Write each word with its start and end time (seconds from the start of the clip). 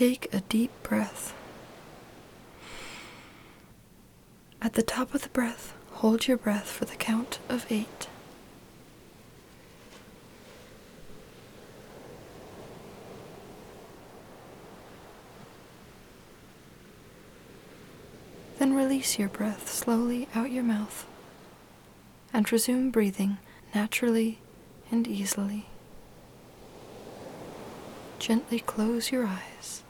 take 0.00 0.32
a 0.32 0.40
deep 0.40 0.70
breath. 0.82 1.34
At 4.62 4.72
the 4.72 4.82
top 4.82 5.12
of 5.12 5.20
the 5.20 5.28
breath, 5.28 5.74
hold 5.90 6.26
your 6.26 6.38
breath 6.38 6.70
for 6.70 6.86
the 6.86 6.96
count 6.96 7.38
of 7.50 7.66
eight. 7.68 8.08
Then 18.58 18.72
release 18.72 19.18
your 19.18 19.28
breath 19.28 19.68
slowly 19.68 20.28
out 20.34 20.50
your 20.50 20.64
mouth 20.64 21.04
and 22.32 22.50
resume 22.50 22.88
breathing 22.88 23.36
naturally 23.74 24.38
and 24.90 25.06
easily. 25.06 25.66
Gently 28.18 28.60
close 28.60 29.12
your 29.12 29.26
eyes. 29.26 29.82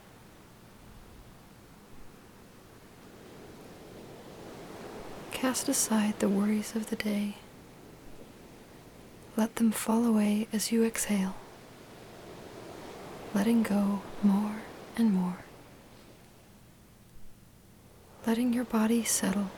Cast 5.40 5.70
aside 5.70 6.18
the 6.18 6.28
worries 6.28 6.76
of 6.76 6.90
the 6.90 6.96
day. 6.96 7.36
Let 9.38 9.56
them 9.56 9.70
fall 9.70 10.04
away 10.04 10.46
as 10.52 10.70
you 10.70 10.84
exhale, 10.84 11.34
letting 13.34 13.62
go 13.62 14.02
more 14.22 14.56
and 14.98 15.14
more. 15.14 15.38
Letting 18.26 18.52
your 18.52 18.64
body 18.64 19.02
settle. 19.02 19.50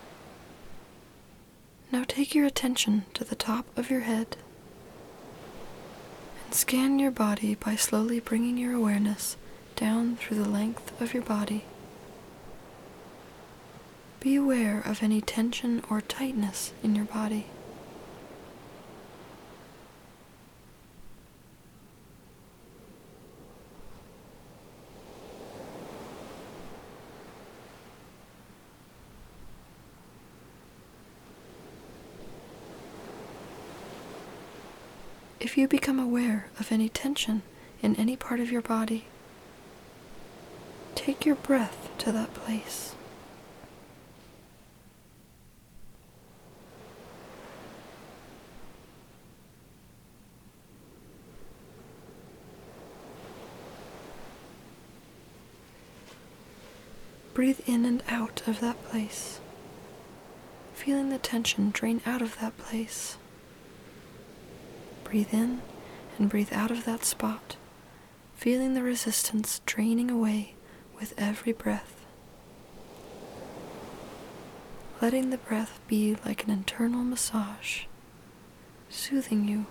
Now 1.91 2.05
take 2.07 2.33
your 2.33 2.47
attention 2.47 3.07
to 3.15 3.25
the 3.25 3.35
top 3.35 3.67
of 3.77 3.91
your 3.91 4.03
head 4.03 4.37
and 6.45 6.55
scan 6.55 7.01
your 7.01 7.11
body 7.11 7.57
by 7.57 7.75
slowly 7.75 8.21
bringing 8.21 8.57
your 8.57 8.75
awareness 8.75 9.37
down 9.75 10.15
through 10.15 10.37
the 10.45 10.49
length 10.49 11.01
of 11.01 11.13
your 11.13 11.25
body. 11.25 11.65
Be 14.23 14.37
aware 14.37 14.81
of 14.87 15.03
any 15.03 15.21
tension 15.21 15.83
or 15.91 16.01
tightness 16.01 16.73
in 16.81 16.95
your 16.95 17.07
body. 17.07 17.47
If 35.41 35.59
you 35.59 35.67
become 35.67 35.99
aware 35.99 36.47
of 36.61 36.71
any 36.71 36.89
tension 36.89 37.43
in 37.83 37.97
any 37.97 38.15
part 38.15 38.39
of 38.39 38.53
your 38.53 38.63
body, 38.63 39.07
take 40.95 41.27
your 41.27 41.35
breath 41.35 41.91
to 41.99 42.13
that 42.13 42.33
place. 42.35 42.95
Breathe 57.43 57.67
in 57.67 57.85
and 57.85 58.05
out 58.09 58.47
of 58.47 58.61
that 58.61 58.81
place, 58.85 59.41
feeling 60.75 61.09
the 61.09 61.19
tension 61.19 61.73
drain 61.73 62.01
out 62.07 62.23
of 62.23 62.39
that 62.39 62.57
place. 62.57 63.17
Breathe 65.03 65.35
in 65.35 65.61
and 66.17 66.31
breathe 66.31 66.53
out 66.53 66.71
of 66.71 66.85
that 66.85 67.05
spot, 67.05 67.57
feeling 68.37 68.75
the 68.75 68.83
resistance 68.85 69.61
draining 69.67 70.09
away 70.09 70.55
with 70.97 71.15
every 71.19 71.53
breath. 71.53 72.07
Letting 75.01 75.31
the 75.31 75.39
breath 75.39 75.81
be 75.89 76.17
like 76.25 76.45
an 76.45 76.51
internal 76.51 77.03
massage, 77.03 77.87
soothing 78.89 79.49
you. 79.49 79.67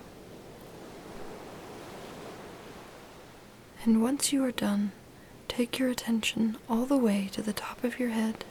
And 3.86 4.02
once 4.02 4.30
you 4.30 4.44
are 4.44 4.52
done, 4.52 4.92
take 5.56 5.78
your 5.78 5.90
attention 5.90 6.56
all 6.66 6.86
the 6.86 6.96
way 6.96 7.28
to 7.30 7.42
the 7.42 7.52
top 7.52 7.84
of 7.84 8.00
your 8.00 8.08
head 8.08 8.42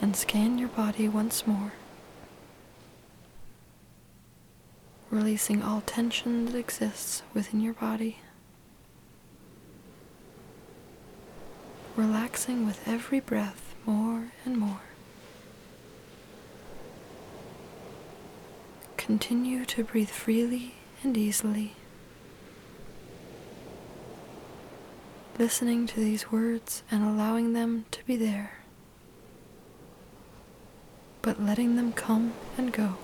and 0.00 0.16
scan 0.16 0.56
your 0.56 0.68
body 0.70 1.06
once 1.06 1.46
more, 1.46 1.74
releasing 5.10 5.62
all 5.62 5.82
tension 5.82 6.46
that 6.46 6.54
exists 6.54 7.22
within 7.34 7.60
your 7.60 7.74
body, 7.74 8.18
relaxing 11.96 12.64
with 12.64 12.80
every 12.88 13.20
breath 13.20 13.74
more 13.84 14.32
and 14.46 14.56
more. 14.56 14.80
Continue 18.96 19.66
to 19.66 19.84
breathe 19.84 20.08
freely 20.08 20.76
and 21.02 21.14
easily. 21.18 21.74
Listening 25.38 25.86
to 25.86 26.00
these 26.00 26.30
words 26.30 26.82
and 26.90 27.02
allowing 27.02 27.52
them 27.52 27.84
to 27.90 28.04
be 28.04 28.16
there, 28.16 28.58
but 31.22 31.42
letting 31.42 31.76
them 31.76 31.92
come 31.92 32.32
and 32.58 32.72
go. 32.72 32.96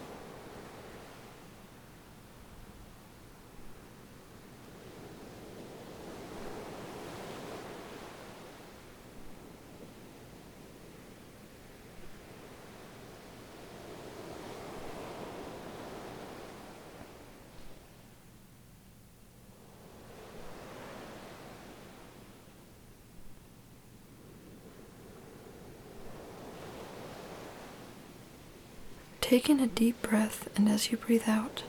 Take 29.28 29.50
in 29.50 29.58
a 29.58 29.66
deep 29.66 30.00
breath, 30.02 30.48
and 30.54 30.68
as 30.68 30.92
you 30.92 30.96
breathe 30.96 31.24
out, 31.26 31.64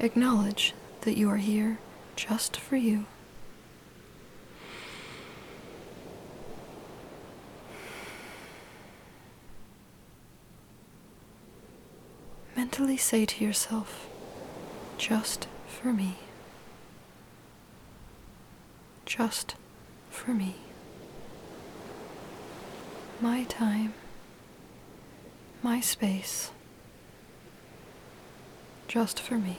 acknowledge 0.00 0.72
that 1.02 1.18
you 1.18 1.28
are 1.28 1.36
here 1.36 1.76
just 2.16 2.56
for 2.56 2.76
you. 2.76 3.04
Mentally 12.56 12.96
say 12.96 13.26
to 13.26 13.44
yourself, 13.44 14.08
just 14.96 15.46
for 15.66 15.92
me. 15.92 16.14
Just 19.04 19.56
for 20.08 20.32
me. 20.32 20.54
My 23.20 23.44
time. 23.44 23.92
My 25.62 25.80
space 25.80 26.50
just 28.88 29.20
for 29.20 29.34
me. 29.34 29.58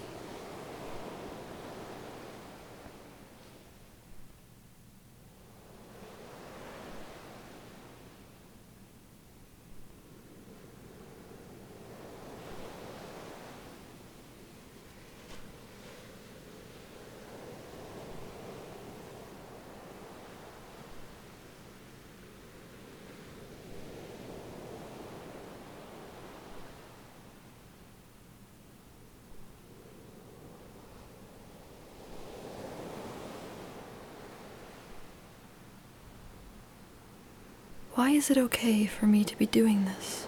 Why 38.10 38.16
is 38.16 38.32
it 38.32 38.40
okay 38.40 38.88
for 38.88 39.06
me 39.06 39.24
to 39.24 39.38
be 39.38 39.46
doing 39.46 39.86
this? 39.86 40.26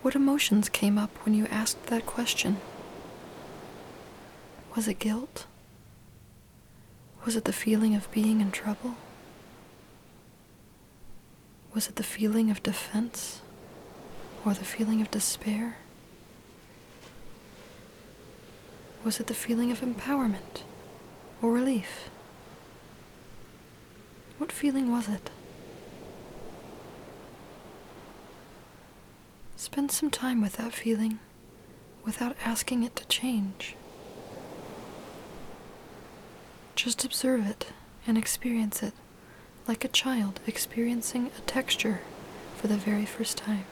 What 0.00 0.14
emotions 0.14 0.70
came 0.70 0.96
up 0.96 1.14
when 1.26 1.34
you 1.34 1.44
asked 1.48 1.88
that 1.88 2.06
question? 2.06 2.56
Was 4.74 4.88
it 4.88 4.98
guilt? 4.98 5.44
Was 7.26 7.36
it 7.36 7.44
the 7.44 7.52
feeling 7.52 7.94
of 7.94 8.10
being 8.10 8.40
in 8.40 8.50
trouble? 8.50 8.94
Was 11.74 11.86
it 11.88 11.96
the 11.96 12.02
feeling 12.02 12.50
of 12.50 12.62
defense 12.62 13.42
or 14.46 14.54
the 14.54 14.64
feeling 14.64 15.02
of 15.02 15.10
despair? 15.10 15.76
Was 19.04 19.20
it 19.20 19.26
the 19.26 19.34
feeling 19.34 19.70
of 19.70 19.82
empowerment 19.82 20.62
or 21.42 21.52
relief? 21.52 22.10
What 24.38 24.52
feeling 24.52 24.90
was 24.90 25.08
it? 25.08 25.30
Spend 29.56 29.90
some 29.90 30.10
time 30.10 30.40
with 30.40 30.56
that 30.56 30.72
feeling 30.72 31.18
without 32.04 32.36
asking 32.44 32.82
it 32.82 32.96
to 32.96 33.06
change. 33.06 33.76
Just 36.74 37.04
observe 37.04 37.46
it 37.46 37.66
and 38.06 38.16
experience 38.16 38.82
it 38.82 38.94
like 39.68 39.84
a 39.84 39.88
child 39.88 40.40
experiencing 40.46 41.30
a 41.36 41.40
texture 41.42 42.00
for 42.56 42.66
the 42.66 42.76
very 42.76 43.04
first 43.04 43.36
time. 43.36 43.66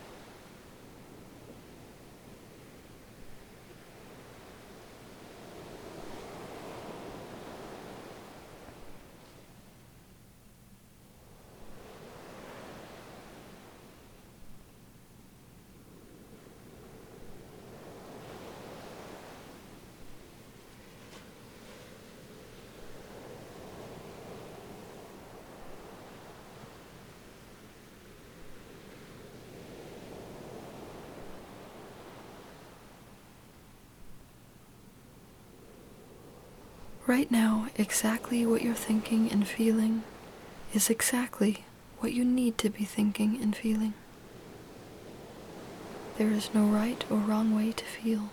Right 37.08 37.30
now, 37.30 37.68
exactly 37.76 38.44
what 38.44 38.60
you're 38.60 38.74
thinking 38.74 39.32
and 39.32 39.48
feeling 39.48 40.02
is 40.74 40.90
exactly 40.90 41.64
what 42.00 42.12
you 42.12 42.22
need 42.22 42.58
to 42.58 42.68
be 42.68 42.84
thinking 42.84 43.40
and 43.40 43.56
feeling. 43.56 43.94
There 46.18 46.30
is 46.30 46.50
no 46.52 46.66
right 46.66 47.02
or 47.08 47.16
wrong 47.16 47.56
way 47.56 47.72
to 47.72 47.84
feel. 47.86 48.28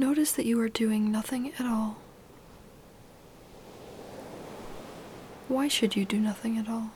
Notice 0.00 0.30
that 0.32 0.46
you 0.46 0.60
are 0.60 0.68
doing 0.68 1.10
nothing 1.10 1.52
at 1.58 1.66
all. 1.66 1.96
Why 5.48 5.66
should 5.66 5.96
you 5.96 6.04
do 6.04 6.20
nothing 6.20 6.56
at 6.56 6.68
all? 6.68 6.90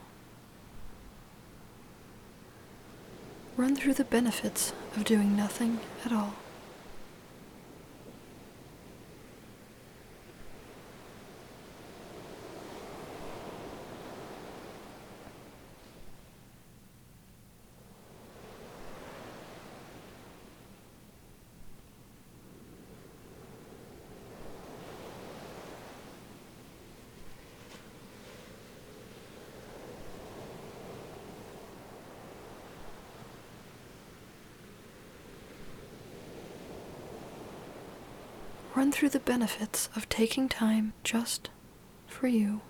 Run 3.57 3.75
through 3.75 3.95
the 3.95 4.05
benefits 4.05 4.71
of 4.95 5.03
doing 5.03 5.35
nothing 5.35 5.79
at 6.05 6.13
all. 6.13 6.35
Run 38.75 38.91
through 38.91 39.09
the 39.09 39.19
benefits 39.33 39.89
of 39.95 40.07
taking 40.09 40.47
time 40.47 40.93
just 41.03 41.49
for 42.05 42.27
you. 42.27 42.61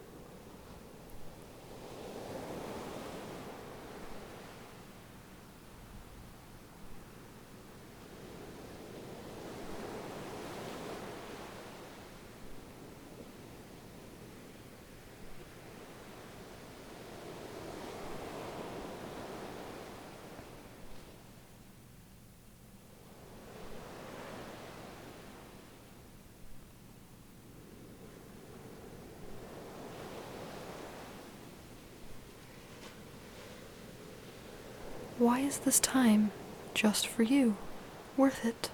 Why 35.24 35.40
is 35.40 35.60
this 35.60 35.80
time 35.80 36.34
just 36.74 37.08
for 37.08 37.24
you 37.24 37.56
worth 38.18 38.44
it? 38.44 38.72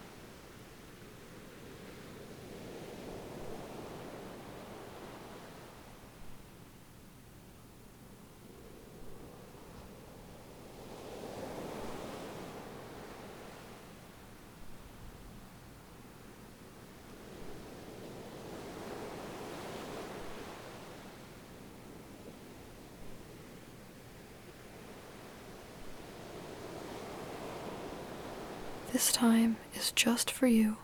This 28.92 29.12
time 29.14 29.58
is 29.76 29.89
just 30.00 30.32
for 30.32 30.48
you. 30.48 30.78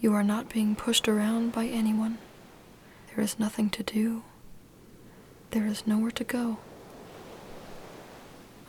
You 0.00 0.14
are 0.14 0.22
not 0.22 0.48
being 0.48 0.76
pushed 0.76 1.08
around 1.08 1.50
by 1.50 1.66
anyone. 1.66 2.18
There 3.08 3.24
is 3.24 3.36
nothing 3.36 3.68
to 3.70 3.82
do. 3.82 4.22
There 5.50 5.66
is 5.66 5.88
nowhere 5.88 6.12
to 6.12 6.22
go. 6.22 6.58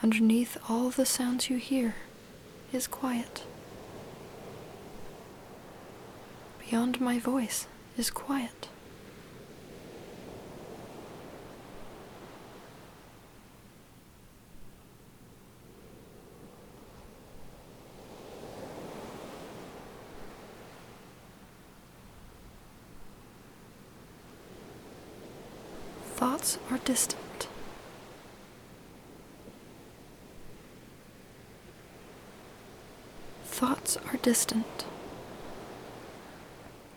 Underneath 0.01 0.58
all 0.67 0.89
the 0.89 1.06
sounds 1.06 1.51
you 1.51 1.58
hear 1.58 1.94
is 2.74 2.88
quiet. 2.88 3.44
Beyond 6.67 7.00
my 7.00 7.20
voice 7.20 7.67
is 7.96 8.10
quiet. 8.10 8.70
Thoughts 26.48 26.72
are 26.72 26.77
distant. 26.86 27.48
Thoughts 33.44 33.98
are 33.98 34.18
distant. 34.22 34.86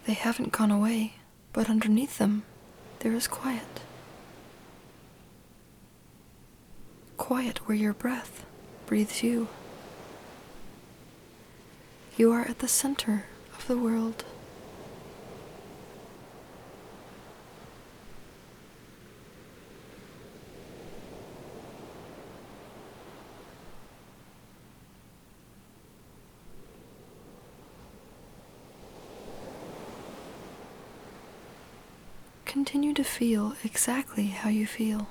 They 0.07 0.12
haven't 0.12 0.52
gone 0.52 0.71
away, 0.71 1.14
but 1.52 1.69
underneath 1.69 2.19
them 2.19 2.45
there 3.00 3.12
is 3.12 3.26
quiet. 3.26 3.80
Quiet 7.16 7.66
where 7.66 7.76
your 7.76 7.92
breath 7.92 8.45
breathes 8.87 9.25
you. 9.25 9.49
You 12.16 12.30
are 12.30 12.42
at 12.42 12.61
the 12.61 12.69
center 12.69 13.25
of 13.59 13.66
the 13.66 13.76
world. 13.76 14.25
continue 32.50 32.89
to 33.00 33.04
feel 33.04 33.54
exactly 33.64 34.26
how 34.26 34.50
you 34.50 34.66
feel. 34.66 35.09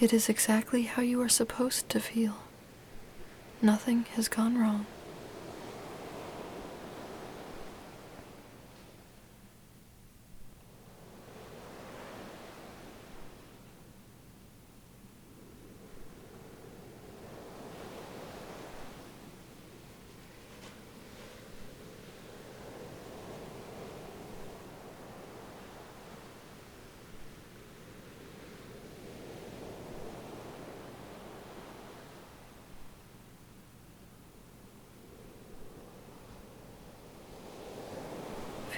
It 0.00 0.10
is 0.10 0.30
exactly 0.30 0.84
how 0.84 1.02
you 1.02 1.20
are 1.20 1.28
supposed 1.28 1.90
to 1.90 2.00
feel. 2.00 2.36
Nothing 3.60 4.06
has 4.16 4.26
gone 4.26 4.56
wrong. 4.56 4.86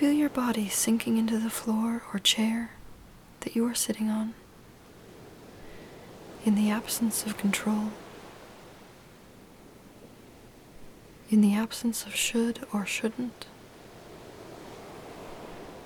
Feel 0.00 0.12
your 0.12 0.30
body 0.30 0.66
sinking 0.66 1.18
into 1.18 1.36
the 1.36 1.50
floor 1.50 2.04
or 2.10 2.18
chair 2.18 2.70
that 3.40 3.54
you 3.54 3.66
are 3.66 3.74
sitting 3.74 4.08
on. 4.08 4.32
In 6.42 6.54
the 6.54 6.70
absence 6.70 7.26
of 7.26 7.36
control, 7.36 7.90
in 11.28 11.42
the 11.42 11.54
absence 11.54 12.06
of 12.06 12.16
should 12.16 12.60
or 12.72 12.86
shouldn't, 12.86 13.44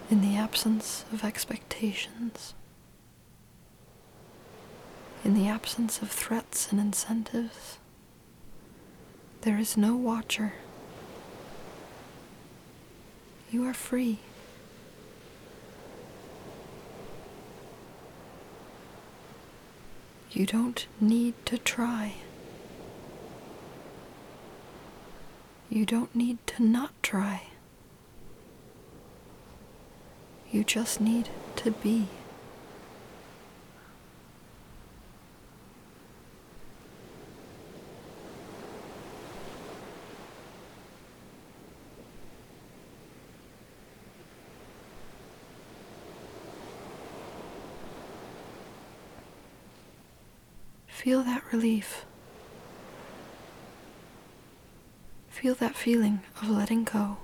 in 0.09 0.21
the 0.21 0.37
absence 0.37 1.05
of 1.13 1.25
expectations, 1.25 2.55
in 5.25 5.35
the 5.35 5.49
absence 5.49 6.01
of 6.01 6.09
threats 6.13 6.71
and 6.71 6.79
incentives, 6.79 7.79
there 9.41 9.59
is 9.59 9.77
no 9.77 9.97
watcher. 9.97 10.53
You 13.55 13.65
are 13.67 13.73
free. 13.73 14.19
You 20.33 20.45
don't 20.45 20.89
need 21.01 21.35
to 21.45 21.59
try. 21.59 22.15
You 25.71 25.87
don't 25.87 26.13
need 26.17 26.45
to 26.49 26.65
not 26.65 27.01
try. 27.01 27.43
You 30.51 30.65
just 30.65 31.01
need 31.01 31.29
to 31.55 31.71
be. 31.71 32.09
Feel 51.05 51.23
that 51.25 51.43
relief. 51.53 52.07
Feel 55.29 55.55
that 55.57 55.77
feeling 55.77 56.21
of 56.41 56.49
letting 56.49 56.85
go. 56.85 57.19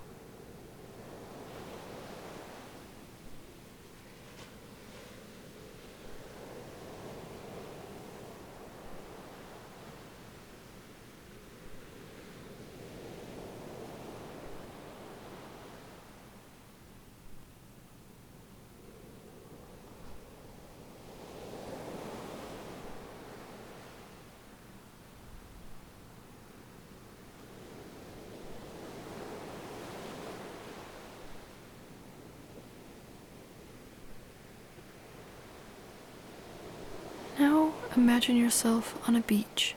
Now 37.39 37.73
imagine 38.01 38.35
yourself 38.35 38.97
on 39.07 39.15
a 39.15 39.21
beach. 39.21 39.75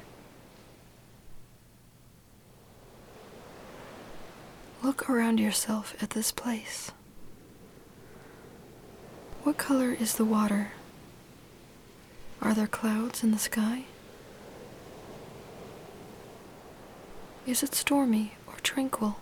Look 4.82 5.10
around 5.10 5.42
yourself 5.42 5.94
at 6.02 6.12
this 6.12 6.32
place. 6.32 6.92
What 9.44 9.58
color 9.58 9.92
is 9.92 10.16
the 10.16 10.24
water? 10.24 10.72
Are 12.42 12.54
there 12.54 12.66
clouds 12.66 13.24
in 13.24 13.32
the 13.32 13.38
sky? 13.38 13.84
Is 17.46 17.62
it 17.62 17.76
stormy 17.76 18.36
or 18.48 18.54
tranquil? 18.64 19.18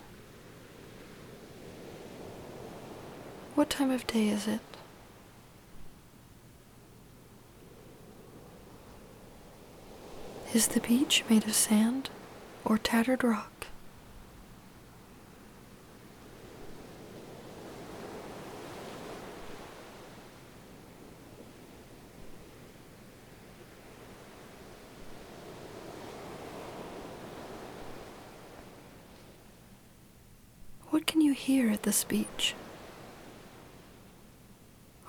What 3.55 3.71
time 3.71 3.89
of 3.89 4.05
day 4.05 4.27
is 4.29 4.47
it? 4.47 4.70
Is 10.53 10.67
the 10.67 10.81
beach 10.81 11.23
made 11.29 11.45
of 11.45 11.53
sand 11.53 12.09
or 12.65 12.77
tattered 12.77 13.23
rock? 13.23 13.67
What 30.89 31.07
can 31.07 31.21
you 31.21 31.31
hear 31.31 31.71
at 31.71 31.83
this 31.83 32.03
beach? 32.03 32.55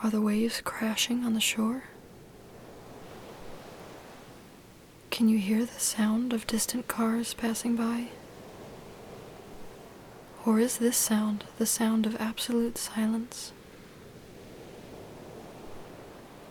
Are 0.04 0.10
the 0.10 0.20
waves 0.20 0.60
crashing 0.60 1.24
on 1.24 1.34
the 1.34 1.40
shore? 1.40 1.82
Can 5.12 5.28
you 5.28 5.36
hear 5.36 5.66
the 5.66 5.78
sound 5.78 6.32
of 6.32 6.46
distant 6.46 6.88
cars 6.88 7.34
passing 7.34 7.76
by? 7.76 8.06
Or 10.46 10.58
is 10.58 10.78
this 10.78 10.96
sound 10.96 11.44
the 11.58 11.66
sound 11.66 12.06
of 12.06 12.16
absolute 12.18 12.78
silence? 12.78 13.52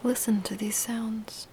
Listen 0.03 0.43
to 0.43 0.55
these 0.55 0.75
sounds. 0.75 1.47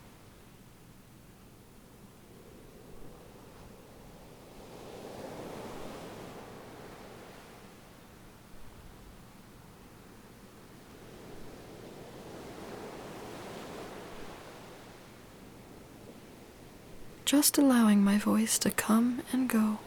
Just 17.29 17.59
allowing 17.59 18.03
my 18.03 18.17
voice 18.17 18.59
to 18.61 18.71
come 18.71 19.21
and 19.35 19.51
go. 19.51 19.81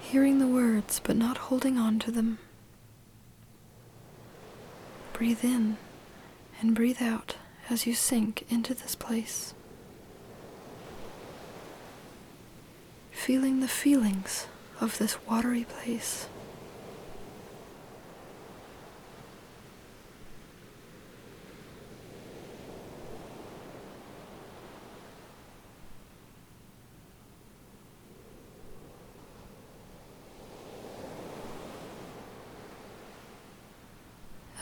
Hearing 0.00 0.38
the 0.38 0.46
words 0.46 1.00
but 1.02 1.16
not 1.16 1.36
holding 1.36 1.76
on 1.76 1.98
to 1.98 2.12
them. 2.12 2.38
Breathe 5.12 5.42
in 5.42 5.78
and 6.60 6.76
breathe 6.76 7.02
out 7.02 7.34
as 7.68 7.88
you 7.88 7.92
sink 7.92 8.44
into 8.48 8.72
this 8.72 8.94
place. 8.94 9.52
Feeling 13.10 13.58
the 13.58 13.66
feelings 13.66 14.46
of 14.80 14.98
this 14.98 15.18
watery 15.26 15.64
place. 15.64 16.28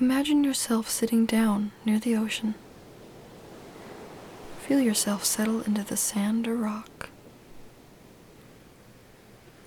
Imagine 0.00 0.44
yourself 0.44 0.88
sitting 0.88 1.26
down 1.26 1.72
near 1.84 1.98
the 1.98 2.16
ocean. 2.16 2.54
Feel 4.60 4.80
yourself 4.80 5.24
settle 5.24 5.60
into 5.62 5.82
the 5.82 5.96
sand 5.96 6.48
or 6.48 6.56
rock. 6.56 7.10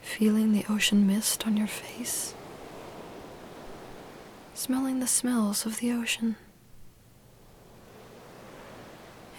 Feeling 0.01 0.51
the 0.51 0.65
ocean 0.69 1.05
mist 1.07 1.45
on 1.45 1.55
your 1.55 1.67
face 1.67 2.33
smelling 4.57 4.99
the 4.99 5.07
smells 5.07 5.67
of 5.67 5.77
the 5.77 5.91
ocean. 5.91 6.35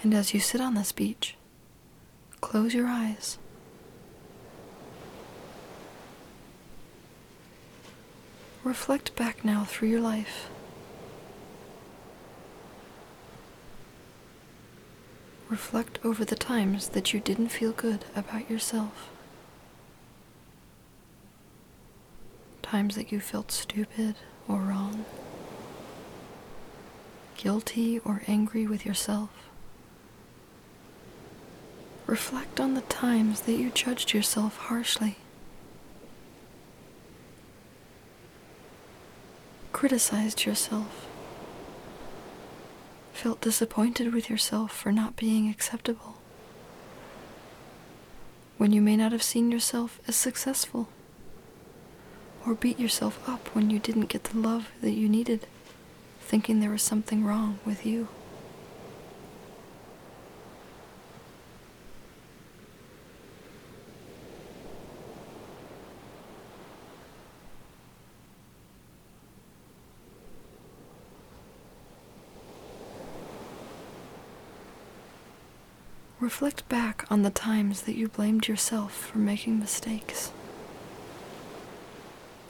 And 0.01 0.13
as 0.13 0.33
you 0.33 0.39
sit 0.39 0.61
on 0.61 0.75
this 0.75 0.93
beach, 0.93 1.35
close 2.39 2.73
your 2.73 2.87
eyes. 2.87 3.37
Reflect 8.63 9.13
back 9.17 9.43
now 9.43 9.65
through 9.65 9.89
your 9.89 9.99
life. 9.99 10.49
Reflect 15.49 15.97
over 16.05 16.23
the 16.23 16.35
times 16.35 16.89
that 16.89 17.11
you 17.11 17.19
didn't 17.19 17.49
feel 17.49 17.71
good 17.71 18.05
about 18.15 18.49
yourself. 18.49 19.09
Times 22.61 22.95
that 22.95 23.11
you 23.11 23.19
felt 23.19 23.51
stupid 23.51 24.15
or 24.47 24.57
wrong, 24.59 25.05
guilty 27.35 27.99
or 27.99 28.21
angry 28.27 28.67
with 28.67 28.85
yourself. 28.85 29.29
Reflect 32.05 32.59
on 32.59 32.75
the 32.75 32.81
times 32.81 33.41
that 33.41 33.53
you 33.53 33.71
judged 33.71 34.13
yourself 34.13 34.57
harshly, 34.57 35.17
criticized 39.71 40.45
yourself, 40.45 41.07
felt 43.19 43.41
disappointed 43.41 44.13
with 44.13 44.29
yourself 44.29 44.71
for 44.71 44.93
not 44.93 45.17
being 45.17 45.49
acceptable, 45.49 46.15
when 48.57 48.71
you 48.71 48.81
may 48.81 48.95
not 48.95 49.11
have 49.11 49.21
seen 49.21 49.51
yourself 49.51 49.99
as 50.07 50.15
successful, 50.15 50.87
or 52.47 52.55
beat 52.55 52.79
yourself 52.79 53.27
up 53.27 53.53
when 53.53 53.69
you 53.69 53.77
didn't 53.77 54.07
get 54.07 54.23
the 54.23 54.37
love 54.37 54.69
that 54.79 54.93
you 54.93 55.09
needed, 55.09 55.45
thinking 56.21 56.61
there 56.61 56.69
was 56.69 56.81
something 56.81 57.25
wrong 57.25 57.59
with 57.65 57.85
you. 57.85 58.07
Reflect 76.29 76.69
back 76.69 77.05
on 77.09 77.23
the 77.23 77.31
times 77.31 77.81
that 77.81 77.95
you 77.95 78.07
blamed 78.07 78.47
yourself 78.47 78.93
for 78.93 79.17
making 79.17 79.57
mistakes. 79.57 80.31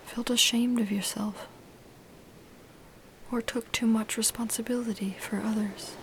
Felt 0.05 0.29
ashamed 0.29 0.81
of 0.81 0.91
yourself. 0.91 1.47
Or 3.31 3.41
took 3.41 3.71
too 3.71 3.87
much 3.87 4.17
responsibility 4.17 5.15
for 5.17 5.37
others. 5.37 5.95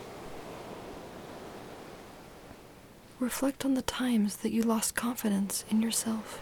Reflect 3.21 3.63
on 3.67 3.75
the 3.75 3.83
times 3.83 4.37
that 4.37 4.53
you 4.53 4.63
lost 4.63 4.95
confidence 4.95 5.67
in 5.71 5.83
yourself 5.83 6.41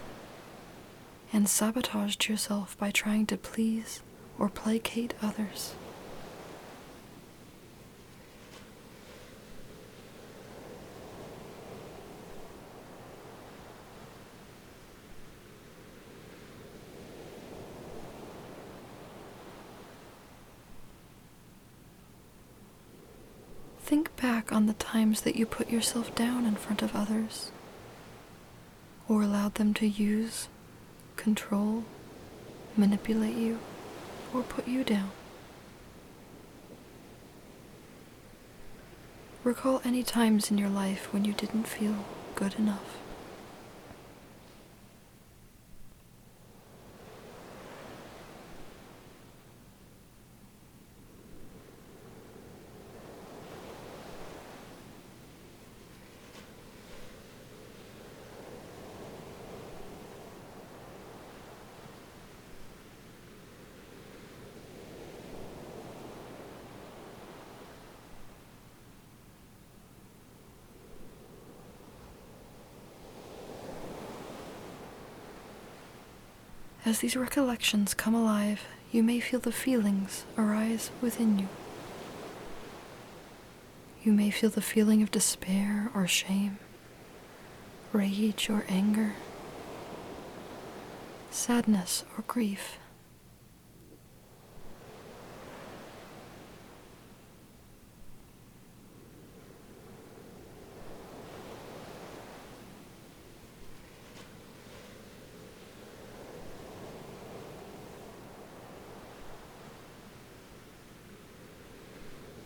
and 1.32 1.48
sabotaged 1.48 2.28
yourself 2.28 2.78
by 2.78 2.92
trying 2.92 3.26
to 3.26 3.36
please 3.36 4.02
or 4.38 4.48
placate 4.48 5.14
others. 5.20 5.74
Think 23.84 24.16
back 24.16 24.50
on 24.50 24.64
the 24.64 24.72
times 24.72 25.20
that 25.20 25.36
you 25.36 25.44
put 25.44 25.68
yourself 25.68 26.14
down 26.14 26.46
in 26.46 26.54
front 26.54 26.80
of 26.80 26.96
others, 26.96 27.52
or 29.06 29.22
allowed 29.22 29.56
them 29.56 29.74
to 29.74 29.86
use, 29.86 30.48
control, 31.16 31.84
manipulate 32.78 33.36
you, 33.36 33.58
or 34.32 34.42
put 34.42 34.66
you 34.66 34.84
down. 34.84 35.10
Recall 39.44 39.82
any 39.84 40.02
times 40.02 40.50
in 40.50 40.56
your 40.56 40.70
life 40.70 41.12
when 41.12 41.26
you 41.26 41.34
didn't 41.34 41.68
feel 41.68 42.06
good 42.36 42.54
enough. 42.54 43.03
As 76.86 76.98
these 76.98 77.16
recollections 77.16 77.94
come 77.94 78.14
alive, 78.14 78.60
you 78.92 79.02
may 79.02 79.18
feel 79.18 79.40
the 79.40 79.50
feelings 79.50 80.26
arise 80.36 80.90
within 81.00 81.38
you. 81.38 81.48
You 84.02 84.12
may 84.12 84.30
feel 84.30 84.50
the 84.50 84.60
feeling 84.60 85.02
of 85.02 85.10
despair 85.10 85.90
or 85.94 86.06
shame, 86.06 86.58
rage 87.94 88.50
or 88.50 88.66
anger, 88.68 89.14
sadness 91.30 92.04
or 92.18 92.24
grief. 92.26 92.78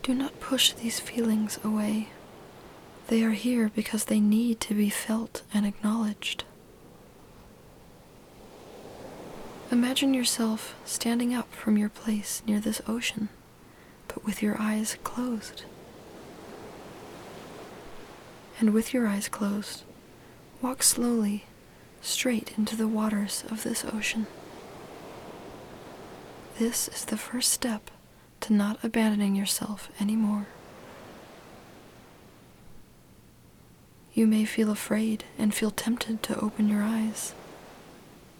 Do 0.09 0.15
not 0.15 0.38
push 0.49 0.73
these 0.73 0.99
feelings 0.99 1.59
away. 1.63 2.09
They 3.09 3.23
are 3.23 3.33
here 3.33 3.71
because 3.77 4.07
they 4.07 4.19
need 4.19 4.61
to 4.61 4.73
be 4.73 4.89
felt 4.89 5.43
and 5.53 5.67
acknowledged. 5.67 6.45
Imagine 9.71 10.15
yourself 10.15 10.75
standing 10.87 11.35
up 11.35 11.53
from 11.53 11.77
your 11.77 11.91
place 11.91 12.41
near 12.47 12.61
this 12.61 12.81
ocean, 12.89 13.29
but 14.07 14.25
with 14.25 14.43
your 14.43 14.57
eyes 14.59 14.97
closed. 15.05 15.65
And 18.59 18.73
with 18.73 18.95
your 18.95 19.07
eyes 19.07 19.29
closed, 19.29 19.83
walk 20.63 20.83
slowly 20.83 21.45
straight 22.01 22.55
into 22.57 22.75
the 22.75 22.89
waters 22.89 23.45
of 23.51 23.65
this 23.65 23.85
ocean. 23.85 24.27
This 26.59 26.89
is 26.89 27.05
the 27.05 27.19
first 27.19 27.53
step 27.53 27.91
to 28.49 28.55
not 28.55 28.83
abandoning 28.83 29.37
yourself 29.37 29.91
anymore. 30.01 30.47
You 34.15 34.27
may 34.27 34.47
feel 34.47 34.71
afraid 34.71 35.25
and 35.39 35.55
feel 35.55 35.71
tempted 35.71 36.23
to 36.23 36.41
open 36.41 36.71
your 36.71 36.83
eyes, 36.83 37.35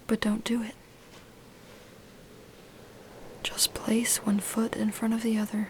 but 0.07 0.19
don't 0.19 0.43
do 0.43 0.63
it. 0.63 0.73
Just 3.43 3.75
place 3.75 4.17
one 4.25 4.39
foot 4.39 4.75
in 4.75 4.89
front 4.89 5.13
of 5.13 5.21
the 5.21 5.37
other. 5.37 5.69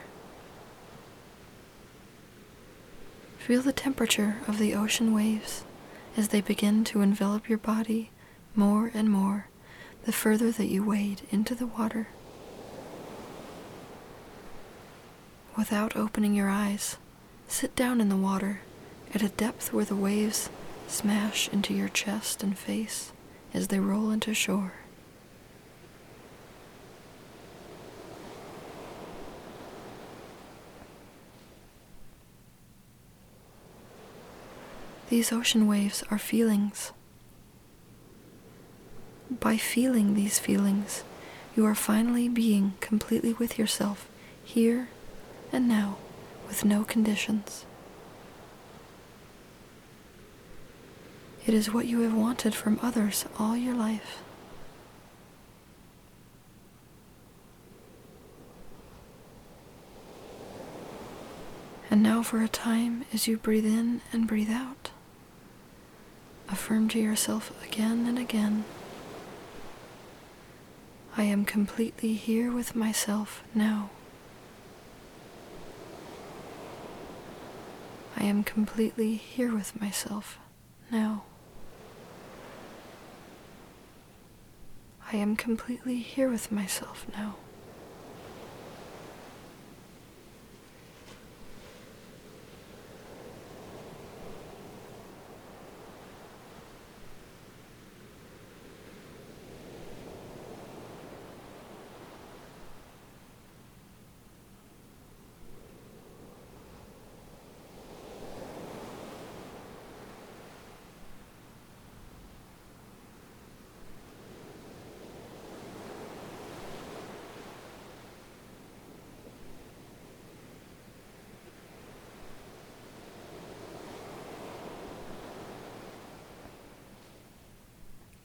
Feel 3.38 3.60
the 3.60 3.74
temperature 3.74 4.38
of 4.48 4.58
the 4.58 4.74
ocean 4.74 5.12
waves 5.14 5.64
as 6.16 6.28
they 6.28 6.40
begin 6.40 6.82
to 6.84 7.02
envelop 7.02 7.46
your 7.46 7.58
body 7.58 8.10
more 8.56 8.90
and 8.94 9.10
more 9.10 9.48
the 10.06 10.12
further 10.12 10.50
that 10.50 10.68
you 10.68 10.82
wade 10.82 11.20
into 11.30 11.54
the 11.54 11.66
water. 11.66 12.08
Without 15.56 15.96
opening 15.96 16.34
your 16.34 16.48
eyes, 16.48 16.96
sit 17.48 17.74
down 17.76 18.00
in 18.00 18.08
the 18.08 18.16
water 18.16 18.60
at 19.14 19.22
a 19.22 19.28
depth 19.28 19.72
where 19.72 19.84
the 19.84 19.96
waves 19.96 20.48
smash 20.86 21.48
into 21.48 21.74
your 21.74 21.88
chest 21.88 22.42
and 22.42 22.56
face 22.56 23.12
as 23.52 23.68
they 23.68 23.78
roll 23.80 24.10
into 24.10 24.32
shore. 24.32 24.72
These 35.08 35.32
ocean 35.32 35.66
waves 35.66 36.04
are 36.10 36.18
feelings. 36.18 36.92
By 39.28 39.56
feeling 39.56 40.14
these 40.14 40.38
feelings, 40.38 41.02
You 41.56 41.66
are 41.66 41.74
finally 41.74 42.28
being 42.28 42.74
completely 42.80 43.32
with 43.32 43.58
yourself, 43.58 44.08
here 44.44 44.88
and 45.52 45.68
now, 45.68 45.96
with 46.46 46.64
no 46.64 46.84
conditions. 46.84 47.64
It 51.46 51.54
is 51.54 51.72
what 51.72 51.86
you 51.86 52.00
have 52.00 52.14
wanted 52.14 52.54
from 52.54 52.78
others 52.82 53.24
all 53.38 53.56
your 53.56 53.74
life. 53.74 54.22
And 61.90 62.02
now, 62.02 62.22
for 62.22 62.40
a 62.42 62.48
time, 62.48 63.04
as 63.12 63.26
you 63.26 63.36
breathe 63.36 63.66
in 63.66 64.00
and 64.12 64.28
breathe 64.28 64.50
out, 64.50 64.90
affirm 66.48 66.88
to 66.88 67.00
yourself 67.00 67.52
again 67.64 68.06
and 68.06 68.18
again 68.18 68.64
I 71.16 71.24
am 71.24 71.44
completely 71.44 72.14
here 72.14 72.52
with 72.52 72.76
myself 72.76 73.42
now. 73.54 73.90
I 78.20 78.24
am 78.24 78.44
completely 78.44 79.14
here 79.14 79.54
with 79.54 79.80
myself 79.80 80.38
now. 80.92 81.22
I 85.10 85.16
am 85.16 85.36
completely 85.36 86.00
here 86.00 86.28
with 86.28 86.52
myself 86.52 87.06
now. 87.16 87.36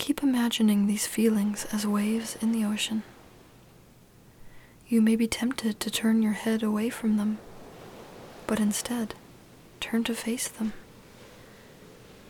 Keep 0.05 0.21
imagining 0.21 0.85
these 0.85 1.07
feelings 1.07 1.65
as 1.73 1.87
waves 1.87 2.37
in 2.39 2.51
the 2.51 2.63
ocean. 2.63 3.01
You 4.87 5.01
may 5.01 5.15
be 5.15 5.25
tempted 5.25 5.79
to 5.79 5.89
turn 5.89 6.21
your 6.21 6.33
head 6.33 6.61
away 6.61 6.91
from 6.91 7.17
them, 7.17 7.39
but 8.45 8.59
instead, 8.59 9.15
turn 9.79 10.03
to 10.03 10.13
face 10.13 10.47
them 10.47 10.73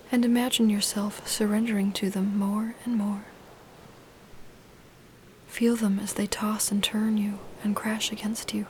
and 0.09 0.23
imagine 0.23 0.69
yourself 0.69 1.27
surrendering 1.27 1.91
to 1.91 2.09
them 2.09 2.37
more 2.37 2.75
and 2.85 2.95
more. 2.95 3.25
Feel 5.47 5.75
them 5.75 5.99
as 5.99 6.13
they 6.13 6.27
toss 6.27 6.71
and 6.71 6.81
turn 6.81 7.17
you 7.17 7.39
and 7.61 7.75
crash 7.75 8.09
against 8.09 8.53
you. 8.53 8.67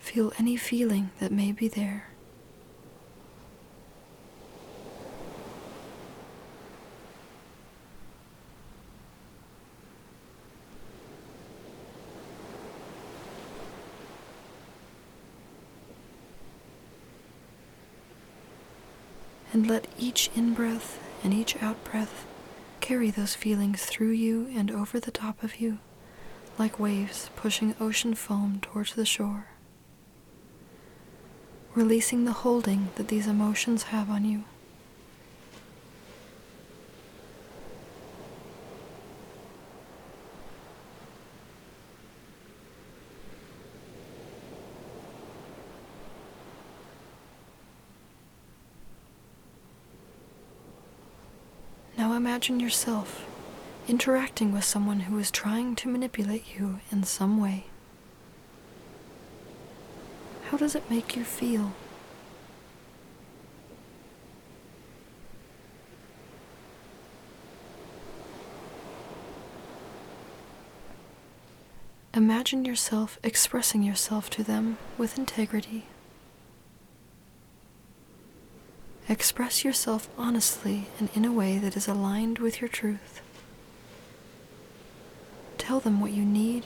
Feel 0.00 0.32
any 0.38 0.56
feeling 0.56 1.10
that 1.20 1.30
may 1.30 1.52
be 1.52 1.68
there. 1.68 2.06
And 19.52 19.68
let 19.68 19.86
each 19.98 20.30
in 20.34 20.54
breath 20.54 20.98
and 21.22 21.32
each 21.34 21.60
out 21.62 21.82
breath 21.84 22.26
carry 22.80 23.10
those 23.10 23.34
feelings 23.34 23.84
through 23.84 24.10
you 24.10 24.48
and 24.56 24.70
over 24.70 24.98
the 24.98 25.10
top 25.10 25.42
of 25.42 25.56
you, 25.60 25.78
like 26.58 26.78
waves 26.80 27.30
pushing 27.36 27.74
ocean 27.80 28.14
foam 28.14 28.58
towards 28.60 28.94
the 28.94 29.06
shore, 29.06 29.46
releasing 31.74 32.24
the 32.24 32.32
holding 32.32 32.88
that 32.96 33.08
these 33.08 33.26
emotions 33.26 33.84
have 33.84 34.10
on 34.10 34.24
you. 34.24 34.44
Now 51.96 52.14
imagine 52.32 52.60
yourself 52.60 53.26
interacting 53.86 54.52
with 54.52 54.64
someone 54.64 55.00
who 55.00 55.18
is 55.18 55.30
trying 55.30 55.76
to 55.76 55.86
manipulate 55.86 56.46
you 56.58 56.80
in 56.90 57.04
some 57.04 57.38
way. 57.38 57.66
How 60.48 60.56
does 60.56 60.74
it 60.74 60.88
make 60.88 61.14
you 61.14 61.24
feel? 61.24 61.72
Imagine 72.14 72.64
yourself 72.64 73.18
expressing 73.22 73.82
yourself 73.82 74.30
to 74.30 74.42
them 74.42 74.78
with 74.96 75.18
integrity. 75.18 75.84
Express 79.12 79.62
yourself 79.62 80.08
honestly 80.16 80.86
and 80.98 81.10
in 81.14 81.26
a 81.26 81.30
way 81.30 81.58
that 81.58 81.76
is 81.76 81.86
aligned 81.86 82.38
with 82.38 82.62
your 82.62 82.68
truth. 82.68 83.20
Tell 85.58 85.80
them 85.80 86.00
what 86.00 86.12
you 86.12 86.24
need 86.24 86.64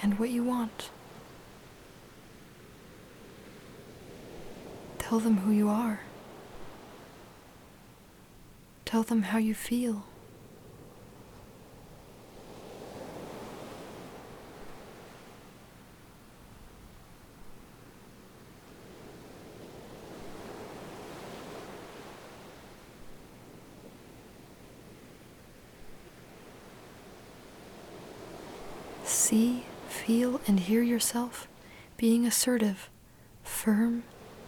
and 0.00 0.18
what 0.18 0.30
you 0.30 0.42
want. 0.42 0.88
Tell 4.96 5.18
them 5.18 5.36
who 5.36 5.52
you 5.52 5.68
are. 5.68 6.00
Tell 8.86 9.02
them 9.02 9.24
how 9.24 9.36
you 9.36 9.52
feel. 9.54 10.04
See, 29.26 29.64
feel, 29.88 30.38
and 30.46 30.60
hear 30.60 30.82
yourself 30.82 31.48
being 31.96 32.26
assertive, 32.26 32.90
firm, 33.42 34.02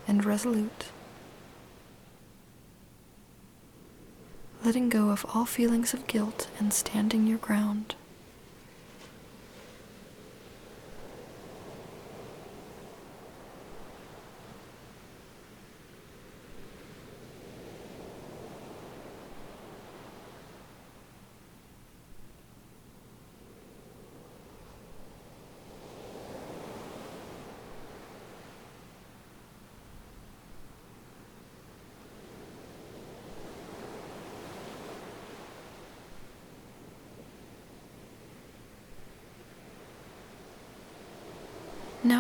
and 0.06 0.22
resolute. 0.22 0.88
Letting 4.62 4.90
go 4.90 5.08
of 5.08 5.24
all 5.32 5.46
feelings 5.46 5.94
of 5.94 6.06
guilt 6.06 6.50
and 6.58 6.74
standing 6.74 7.26
your 7.26 7.38
ground. 7.38 7.94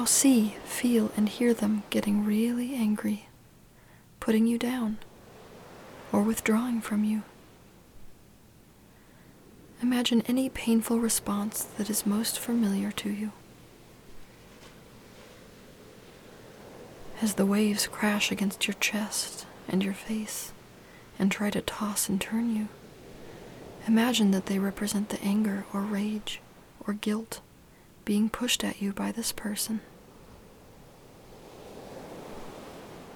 See, 0.06 0.56
feel, 0.64 1.10
and 1.16 1.28
hear 1.28 1.52
them 1.52 1.82
getting 1.90 2.24
really 2.24 2.74
angry, 2.74 3.28
putting 4.20 4.46
you 4.46 4.56
down, 4.56 4.98
or 6.12 6.22
withdrawing 6.22 6.80
from 6.80 7.04
you. 7.04 7.22
Imagine 9.82 10.22
any 10.22 10.48
painful 10.48 10.98
response 11.00 11.64
that 11.64 11.90
is 11.90 12.06
most 12.06 12.38
familiar 12.38 12.90
to 12.92 13.10
you. 13.10 13.32
As 17.20 17.34
the 17.34 17.46
waves 17.46 17.86
crash 17.86 18.30
against 18.32 18.66
your 18.66 18.76
chest 18.80 19.46
and 19.68 19.82
your 19.82 19.94
face 19.94 20.52
and 21.18 21.30
try 21.30 21.50
to 21.50 21.60
toss 21.60 22.08
and 22.08 22.20
turn 22.20 22.54
you, 22.54 22.68
Imagine 23.86 24.32
that 24.32 24.46
they 24.46 24.58
represent 24.58 25.10
the 25.10 25.22
anger 25.22 25.64
or 25.72 25.80
rage 25.80 26.40
or 26.86 26.94
guilt 26.94 27.40
being 28.04 28.28
pushed 28.28 28.64
at 28.64 28.82
you 28.82 28.92
by 28.92 29.12
this 29.12 29.30
person. 29.30 29.80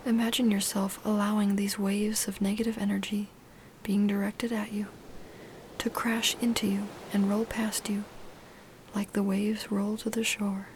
Imagine 0.06 0.50
yourself 0.50 0.98
allowing 1.04 1.56
these 1.56 1.78
waves 1.78 2.26
of 2.26 2.40
negative 2.40 2.78
energy 2.78 3.28
being 3.82 4.06
directed 4.06 4.50
at 4.50 4.72
you 4.72 4.86
to 5.76 5.90
crash 5.90 6.36
into 6.40 6.66
you 6.66 6.88
and 7.12 7.28
roll 7.28 7.44
past 7.44 7.88
you 7.90 8.04
like 8.94 9.12
the 9.12 9.22
waves 9.22 9.70
roll 9.70 9.98
to 9.98 10.08
the 10.08 10.24
shore. 10.24 10.68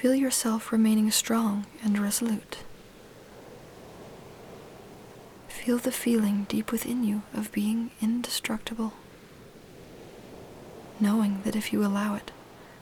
Feel 0.00 0.14
yourself 0.14 0.72
remaining 0.72 1.10
strong 1.10 1.64
and 1.82 1.98
resolute. 1.98 2.58
Feel 5.48 5.78
the 5.78 5.90
feeling 5.90 6.44
deep 6.50 6.70
within 6.70 7.02
you 7.02 7.22
of 7.32 7.50
being 7.50 7.92
indestructible, 8.02 8.92
knowing 11.00 11.40
that 11.44 11.56
if 11.56 11.72
you 11.72 11.82
allow 11.82 12.14
it, 12.14 12.30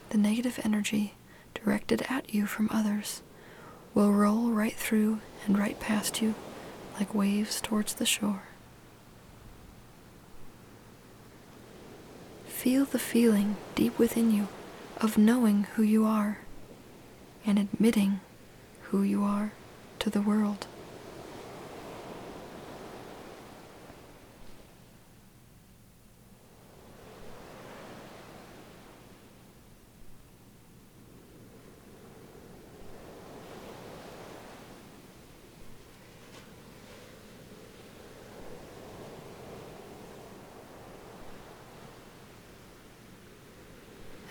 the 0.09 0.19
negative 0.19 0.59
energy 0.65 1.15
directed 1.55 2.03
at 2.11 2.35
you 2.35 2.47
from 2.47 2.69
others 2.73 3.23
will 3.95 4.13
roll 4.13 4.51
right 4.51 4.75
through 4.75 5.21
and 5.47 5.57
right 5.57 5.79
past 5.79 6.21
you 6.21 6.35
like 6.99 7.15
waves 7.15 7.61
towards 7.61 7.95
the 7.95 8.05
shore. 8.07 8.43
Feel 12.49 12.85
the 12.85 12.99
feeling 12.99 13.55
deep 13.77 14.01
within 14.01 14.33
you 14.33 14.49
of 15.01 15.17
knowing 15.17 15.69
who 15.77 15.85
you 15.85 16.05
are 16.05 16.39
and 17.47 17.59
admitting 17.59 18.21
who 18.85 19.03
you 19.03 19.23
are 19.23 19.53
to 19.99 20.11
the 20.11 20.21
world. 20.21 20.67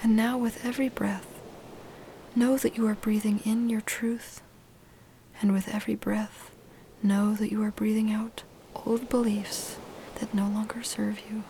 And 0.01 0.17
now, 0.17 0.37
with 0.37 0.65
every 0.65 0.89
breath, 0.89 1.32
Know 2.35 2.57
that 2.57 2.75
you 2.75 2.87
are 2.87 2.95
breathing 2.95 3.41
in 3.45 3.69
your 3.69 3.81
truth, 3.81 4.41
and 5.39 5.53
with 5.53 5.67
every 5.67 5.93
breath, 5.93 6.49
know 7.03 7.35
that 7.35 7.51
you 7.51 7.61
are 7.63 7.71
breathing 7.71 8.11
out 8.11 8.43
old 8.85 9.07
beliefs 9.07 9.77
that 10.15 10.33
no 10.33 10.47
longer 10.47 10.81
serve 10.81 11.19
you. 11.29 11.43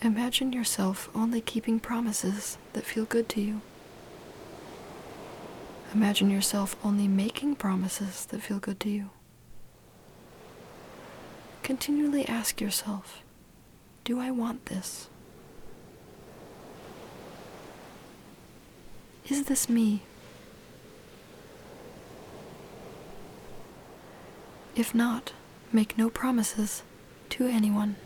Imagine 0.00 0.52
yourself 0.52 1.10
only 1.14 1.40
keeping 1.40 1.80
promises 1.80 2.56
that 2.72 2.84
feel 2.84 3.04
good 3.04 3.28
to 3.30 3.40
you. 3.40 3.60
Imagine 5.92 6.30
yourself 6.30 6.76
only 6.84 7.08
making 7.08 7.56
promises 7.56 8.24
that 8.26 8.40
feel 8.40 8.58
good 8.58 8.80
to 8.80 8.88
you. 8.88 9.10
Continually 11.66 12.24
ask 12.28 12.60
yourself 12.60 13.24
Do 14.04 14.20
I 14.20 14.30
want 14.30 14.66
this? 14.66 15.08
Is 19.28 19.46
this 19.46 19.68
me? 19.68 20.02
If 24.76 24.94
not, 24.94 25.32
make 25.72 25.98
no 25.98 26.08
promises 26.08 26.84
to 27.30 27.48
anyone. 27.48 27.96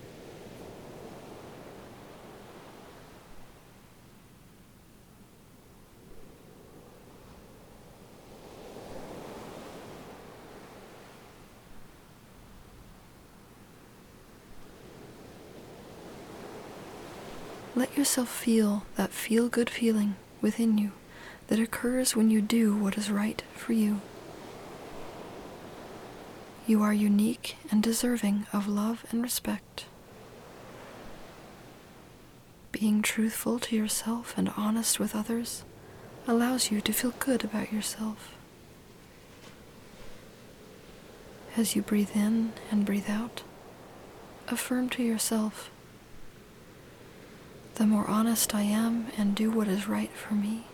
Let 17.81 17.97
yourself 17.97 18.29
feel 18.29 18.85
that 18.97 19.09
feel 19.09 19.49
good 19.49 19.71
feeling 19.71 20.17
within 20.43 20.77
you 20.77 20.93
that 21.47 21.59
occurs 21.59 22.15
when 22.15 22.31
you 22.31 22.43
do 22.43 22.77
what 22.77 22.99
is 22.99 23.11
right 23.11 23.43
for 23.55 23.73
you. 23.73 24.03
You 26.67 26.83
are 26.83 26.93
unique 26.93 27.57
and 27.71 27.83
deserving 27.83 28.47
of 28.53 28.69
love 28.69 29.07
and 29.11 29.23
respect. 29.23 29.87
Being 32.71 33.01
truthful 33.01 33.59
to 33.61 33.75
yourself 33.75 34.35
and 34.37 34.53
honest 34.59 35.01
with 35.01 35.17
others 35.17 35.65
allows 36.29 36.71
you 36.71 36.83
to 36.83 36.93
feel 36.93 37.15
good 37.19 37.45
about 37.45 37.73
yourself. 37.73 38.35
As 41.57 41.75
you 41.75 41.81
breathe 41.81 42.11
in 42.15 42.53
and 42.71 42.85
breathe 42.85 43.09
out, 43.09 43.43
affirm 44.49 44.91
to 44.91 45.03
yourself 45.03 45.71
the 47.81 47.87
more 47.87 48.07
honest 48.09 48.55
I 48.55 48.61
am 48.61 49.07
and 49.17 49.35
do 49.35 49.51
what 49.51 49.67
is 49.67 49.89
right 49.89 50.11
for 50.11 50.35
me, 50.35 50.65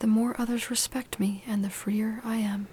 the 0.00 0.06
more 0.06 0.38
others 0.38 0.68
respect 0.68 1.18
me 1.18 1.42
and 1.46 1.64
the 1.64 1.70
freer 1.70 2.20
I 2.22 2.36
am. 2.36 2.68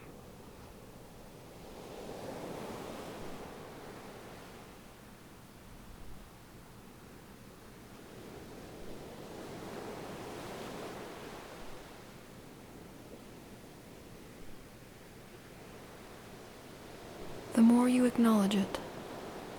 The 17.54 17.62
more 17.62 17.88
you 17.88 18.04
acknowledge 18.04 18.56
it, 18.56 18.78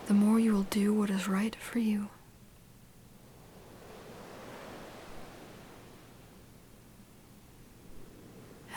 the 0.09 0.13
more 0.13 0.39
you 0.39 0.53
will 0.53 0.65
do 0.65 0.93
what 0.93 1.09
is 1.09 1.27
right 1.27 1.57
for 1.57 1.79
you. 1.79 2.11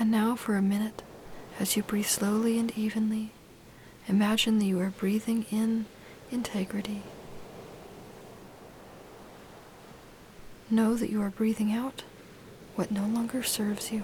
And 0.05 0.11
now, 0.11 0.35
for 0.35 0.55
a 0.55 0.61
minute, 0.61 1.01
as 1.59 1.75
you 1.75 1.81
breathe 1.81 2.05
slowly 2.05 2.59
and 2.59 2.71
evenly, 2.77 3.31
imagine 4.07 4.59
that 4.59 4.65
you 4.65 4.79
are 4.79 4.91
breathing 4.91 5.47
in 5.49 5.87
integrity. 6.29 7.01
Know 10.69 10.93
that 10.93 11.09
you 11.09 11.23
are 11.23 11.31
breathing 11.31 11.73
out 11.73 12.03
what 12.75 12.91
no 12.91 13.07
longer 13.07 13.41
serves 13.41 13.91
you. 13.91 14.03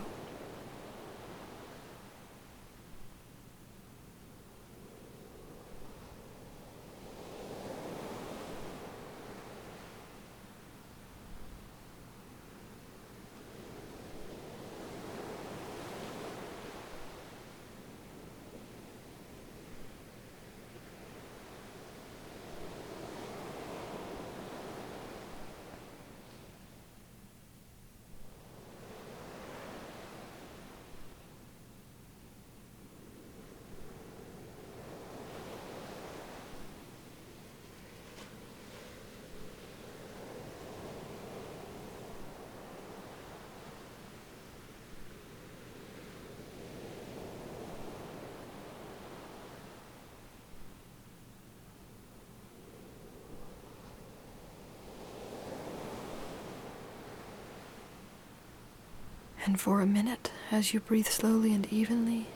And 59.43 59.59
for 59.59 59.81
a 59.81 59.87
minute, 59.87 60.31
as 60.51 60.73
you 60.73 60.79
breathe 60.79 61.07
slowly 61.07 61.53
and 61.53 61.71
evenly, 61.73 62.27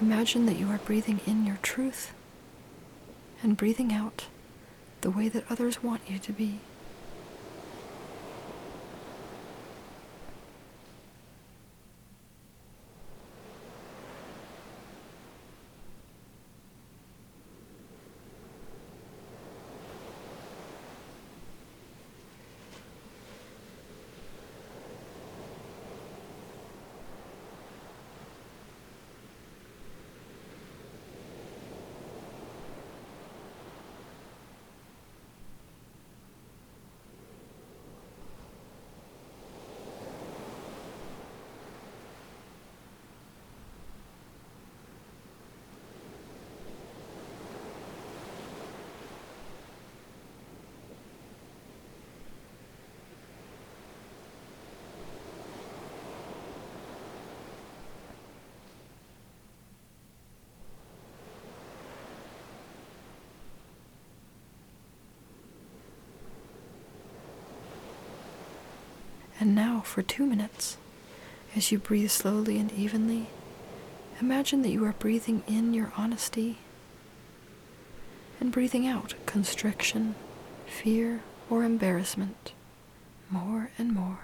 imagine 0.00 0.46
that 0.46 0.56
you 0.56 0.68
are 0.68 0.78
breathing 0.78 1.20
in 1.26 1.44
your 1.44 1.58
truth 1.62 2.12
and 3.42 3.56
breathing 3.56 3.92
out 3.92 4.26
the 5.00 5.10
way 5.10 5.28
that 5.28 5.44
others 5.50 5.82
want 5.82 6.02
you 6.08 6.18
to 6.18 6.32
be. 6.32 6.60
And 69.40 69.54
now, 69.54 69.80
for 69.80 70.02
two 70.02 70.26
minutes, 70.26 70.76
as 71.56 71.72
you 71.72 71.78
breathe 71.78 72.10
slowly 72.10 72.58
and 72.58 72.72
evenly, 72.72 73.28
imagine 74.20 74.62
that 74.62 74.70
you 74.70 74.84
are 74.84 74.92
breathing 74.92 75.42
in 75.46 75.74
your 75.74 75.92
honesty 75.96 76.58
and 78.40 78.52
breathing 78.52 78.86
out 78.86 79.14
constriction, 79.26 80.14
fear, 80.66 81.22
or 81.50 81.64
embarrassment 81.64 82.52
more 83.30 83.70
and 83.78 83.92
more. 83.92 84.20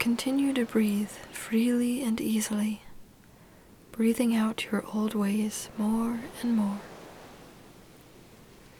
Continue 0.00 0.54
to 0.54 0.64
breathe 0.64 1.10
freely 1.30 2.02
and 2.02 2.22
easily, 2.22 2.80
breathing 3.92 4.34
out 4.34 4.64
your 4.72 4.82
old 4.94 5.14
ways 5.14 5.68
more 5.76 6.20
and 6.40 6.56
more, 6.56 6.80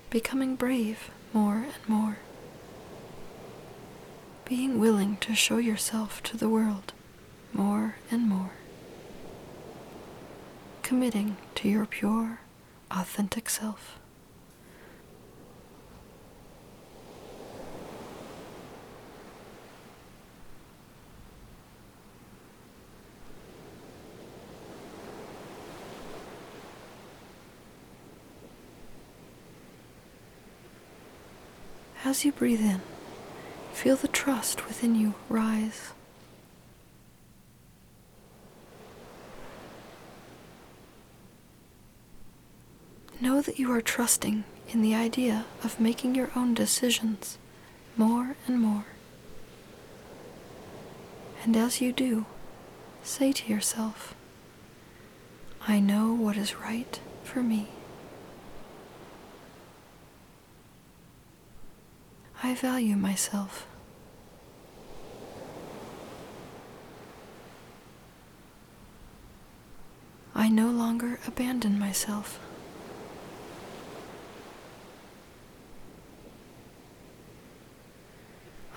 becoming 0.09 0.57
brave 0.57 1.11
more 1.35 1.57
and 1.57 1.87
more, 1.89 2.17
being 4.47 4.81
willing 4.81 5.19
to 5.19 5.35
show 5.35 5.59
yourself 5.59 6.23
to 6.23 6.39
the 6.39 6.49
world 6.49 6.95
more 7.53 7.97
and 8.11 8.27
more, 8.27 8.53
committing 10.83 11.37
to 11.55 11.69
your 11.69 11.85
pure, 11.85 12.41
authentic 12.91 13.51
self. 13.51 14.00
As 32.03 32.25
you 32.25 32.33
breathe 32.33 32.63
in, 32.63 32.81
feel 33.73 33.95
the 33.95 34.09
trust 34.09 34.67
within 34.67 34.95
you 34.95 35.15
rise. 35.29 35.93
Know 43.21 43.43
that 43.43 43.59
you 43.59 43.71
are 43.71 43.83
trusting 43.83 44.45
in 44.71 44.81
the 44.81 44.95
idea 44.95 45.45
of 45.63 45.79
making 45.79 46.15
your 46.15 46.31
own 46.35 46.55
decisions 46.55 47.37
more 47.99 48.35
and 48.47 48.59
more. 48.61 48.87
And 51.45 51.55
as 51.55 51.83
you 51.83 51.93
do, 51.93 52.25
say 53.03 53.31
to 53.33 53.53
yourself, 53.53 54.15
I 55.69 55.81
know 55.81 56.15
what 56.15 56.39
is 56.39 56.57
right 56.57 56.99
for 57.25 57.43
me. 57.43 57.69
I 62.43 62.55
value 62.55 62.97
myself. 62.97 63.67
I 70.35 70.49
no 70.49 70.71
longer 70.71 71.21
abandon 71.27 71.79
myself. 71.79 72.41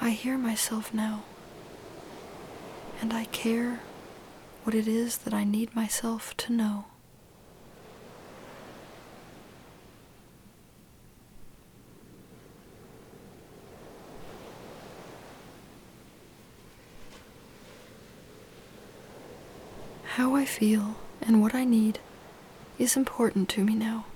I 0.02 0.10
hear 0.10 0.38
myself 0.38 0.94
now, 0.94 1.24
and 3.02 3.14
I 3.14 3.26
care 3.26 3.80
what 4.64 4.76
it 4.76 4.88
is 4.88 5.20
that 5.20 5.34
I 5.34 5.46
need 5.46 5.74
myself 5.74 6.36
to 6.38 6.52
know. 6.52 6.86
How 20.16 20.33
I 20.44 20.46
feel 20.46 20.98
and 21.22 21.42
what 21.42 21.56
I 21.56 21.64
need 21.64 22.00
is 22.78 22.98
important 22.98 23.48
to 23.52 23.64
me 23.64 23.76
now. 23.76 24.08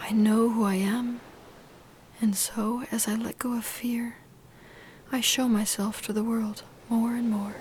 I 0.00 0.12
know 0.12 0.48
who 0.48 0.64
I 0.64 0.76
am, 0.76 1.20
and 2.18 2.34
so 2.34 2.84
as 2.90 3.06
I 3.06 3.14
let 3.14 3.38
go 3.38 3.52
of 3.52 3.66
fear, 3.66 4.16
I 5.12 5.20
show 5.20 5.48
myself 5.48 6.00
to 6.06 6.14
the 6.14 6.24
world 6.24 6.62
more 6.88 7.14
and 7.14 7.28
more. 7.28 7.56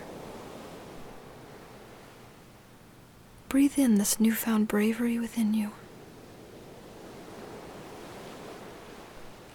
Breathe 3.50 3.78
in 3.78 3.96
this 3.96 4.18
newfound 4.18 4.70
bravery 4.70 5.20
within 5.20 5.54
you. 5.54 5.72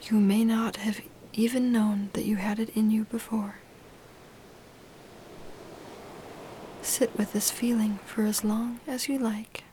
You 0.03 0.18
may 0.18 0.45
not 0.45 0.76
have 0.76 1.01
even 1.32 1.72
known 1.72 2.11
that 2.12 2.26
you 2.26 2.37
had 2.37 2.59
it 2.59 2.76
in 2.76 2.91
you 2.91 3.05
before. 3.05 3.55
Sit 6.97 7.18
with 7.18 7.34
this 7.34 7.51
feeling 7.51 7.99
for 8.07 8.22
as 8.22 8.42
long 8.42 8.80
as 8.86 9.07
you 9.07 9.18
like. 9.18 9.64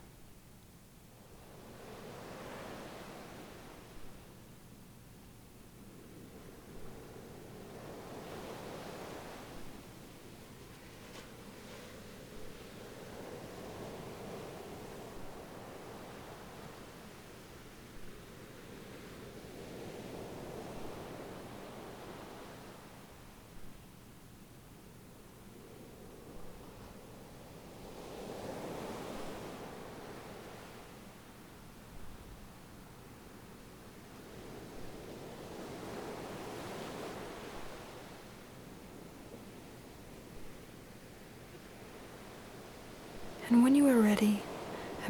And 43.50 43.62
when 43.62 43.74
you 43.74 43.86
are 43.88 44.00
ready, 44.00 44.40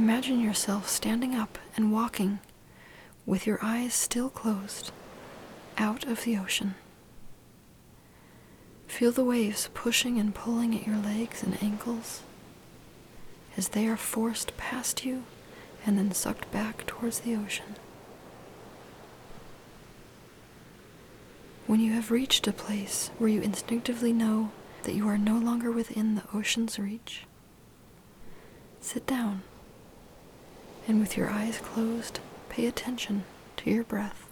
imagine 0.05 0.39
yourself 0.39 0.87
standing 0.87 1.35
up 1.35 1.57
and 1.79 1.91
walking 1.91 2.39
with 3.25 3.47
your 3.47 3.59
eyes 3.63 3.95
still 3.95 4.29
closed 4.29 4.93
out 5.79 6.05
of 6.07 6.25
the 6.25 6.37
ocean. 6.37 6.75
Feel 8.87 9.11
the 9.13 9.25
waves 9.25 9.71
pushing 9.73 10.19
and 10.19 10.35
pulling 10.35 10.75
at 10.75 10.87
your 10.87 10.99
legs 10.99 11.43
and 11.43 11.57
ankles 11.63 12.21
as 13.57 13.69
they 13.69 13.87
are 13.87 13.97
forced 13.97 14.55
past 14.59 15.07
you 15.07 15.25
and 15.87 15.97
then 15.97 16.13
sucked 16.13 16.53
back 16.53 16.87
towards 16.87 17.21
the 17.21 17.35
ocean. 17.35 17.77
When 21.67 21.81
you 21.81 21.93
have 21.93 22.11
reached 22.11 22.47
a 22.47 22.53
place 22.53 23.11
where 23.17 23.31
you 23.31 23.41
instinctively 23.41 24.13
know 24.13 24.51
that 24.83 24.95
you 24.95 25.09
are 25.09 25.17
no 25.17 25.39
longer 25.39 25.73
within 25.73 26.15
the 26.15 26.25
ocean's 26.35 26.79
reach, 26.79 27.23
sit 28.83 29.07
down 29.07 29.41
and 30.87 31.01
with 31.01 31.17
your 31.17 31.31
eyes 31.31 31.59
closed, 31.59 32.21
pay 32.49 32.67
attention 32.67 33.25
to 33.57 33.71
your 33.71 33.85
breath. 33.85 34.27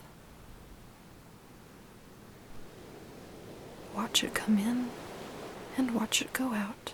Watch 3.95 4.25
it 4.25 4.35
come 4.35 4.59
in 4.59 4.89
and 5.77 5.95
watch 5.95 6.23
it 6.23 6.33
go 6.33 6.55
out. 6.55 6.93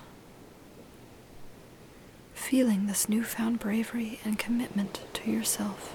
Feeling 2.35 2.87
this 2.87 3.09
newfound 3.09 3.59
bravery 3.59 4.21
and 4.25 4.39
commitment 4.39 5.03
to 5.15 5.31
yourself 5.31 5.95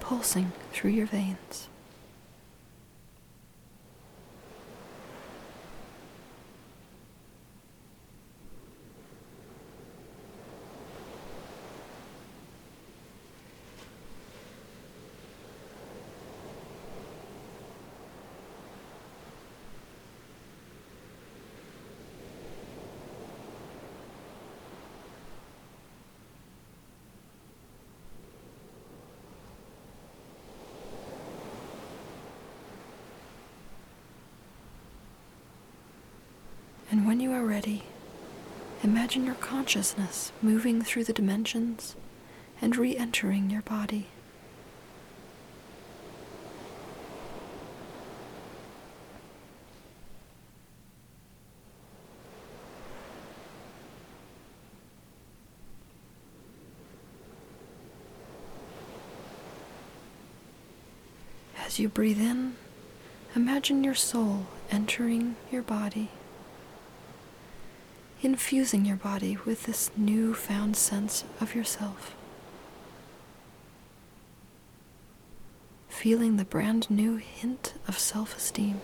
pulsing 0.00 0.52
through 0.70 0.90
your 0.90 1.06
veins. 1.06 1.68
And 36.90 37.08
when 37.08 37.18
you 37.34 37.40
are 37.40 37.44
ready, 37.44 37.82
imagine 38.84 39.24
your 39.24 39.34
consciousness 39.34 40.30
moving 40.40 40.80
through 40.80 41.02
the 41.02 41.12
dimensions 41.12 41.96
and 42.62 42.76
re 42.76 42.96
entering 42.96 43.50
your 43.50 43.62
body. 43.62 44.06
As 61.66 61.80
you 61.80 61.88
breathe 61.88 62.20
in, 62.20 62.54
imagine 63.34 63.82
your 63.82 63.96
soul 63.96 64.46
entering 64.70 65.34
your 65.50 65.62
body 65.62 66.10
infusing 68.24 68.84
your 68.84 68.96
body 68.96 69.36
with 69.44 69.64
this 69.64 69.90
newfound 69.96 70.76
sense 70.76 71.24
of 71.40 71.54
yourself. 71.54 72.14
Feeling 75.88 76.36
the 76.36 76.44
brand 76.44 76.90
new 76.90 77.16
hint 77.16 77.74
of 77.86 77.98
self 77.98 78.36
esteem. 78.36 78.80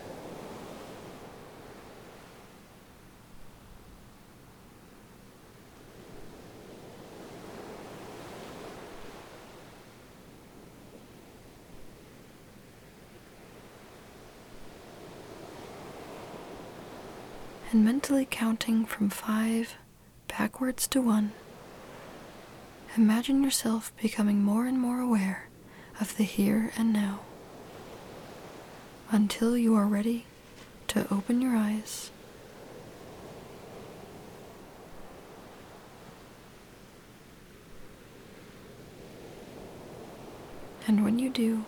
And 17.71 17.85
mentally 17.85 18.27
counting 18.29 18.85
from 18.85 19.09
five 19.09 19.75
backwards 20.27 20.89
to 20.89 21.01
one, 21.01 21.33
imagine 22.97 23.45
yourself 23.45 23.93
becoming 24.03 24.43
more 24.43 24.67
and 24.67 24.81
more 24.81 25.01
aware 25.01 25.49
of 26.01 26.17
the 26.17 26.25
here 26.25 26.73
and 26.77 26.93
now 26.93 27.21
until 29.13 29.57
you 29.57 29.75
are 29.75 29.87
ready 29.87 30.25
to 30.89 31.07
open 31.13 31.41
your 31.41 31.57
eyes. 31.57 32.11
And 40.89 41.05
when 41.05 41.21
you 41.21 41.31
do, 41.31 41.67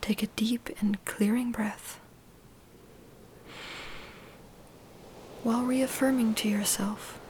take 0.00 0.24
a 0.24 0.28
deep 0.28 0.70
and 0.80 1.04
clearing 1.04 1.52
breath. 1.52 2.00
While 5.46 5.62
reaffirming 5.62 6.34
to 6.34 6.48
yourself, 6.48 7.20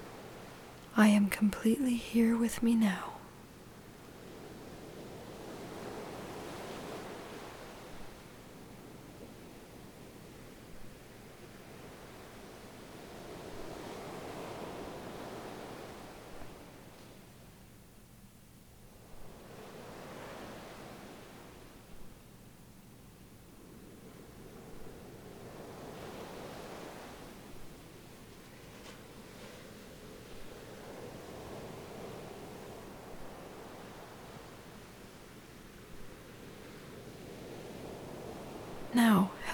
I 0.96 1.08
am 1.08 1.28
completely 1.28 1.96
here 1.96 2.34
with 2.34 2.62
me 2.62 2.74
now. 2.74 3.15